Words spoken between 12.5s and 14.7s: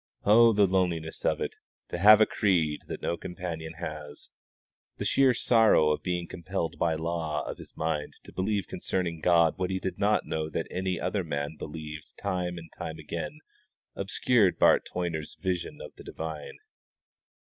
and time again obscured